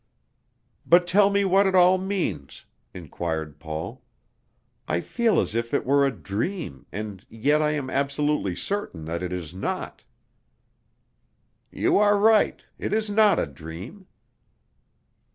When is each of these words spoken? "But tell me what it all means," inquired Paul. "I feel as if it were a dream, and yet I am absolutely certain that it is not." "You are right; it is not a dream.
"But 0.83 1.05
tell 1.05 1.29
me 1.29 1.45
what 1.45 1.67
it 1.67 1.75
all 1.75 1.99
means," 1.99 2.65
inquired 2.91 3.59
Paul. 3.59 4.01
"I 4.87 4.99
feel 4.99 5.39
as 5.39 5.53
if 5.53 5.75
it 5.75 5.85
were 5.85 6.07
a 6.07 6.11
dream, 6.11 6.87
and 6.91 7.23
yet 7.29 7.61
I 7.61 7.73
am 7.73 7.87
absolutely 7.87 8.55
certain 8.55 9.05
that 9.05 9.21
it 9.21 9.31
is 9.31 9.53
not." 9.53 10.03
"You 11.71 11.99
are 11.99 12.17
right; 12.17 12.65
it 12.79 12.93
is 12.93 13.11
not 13.11 13.37
a 13.37 13.45
dream. 13.45 14.07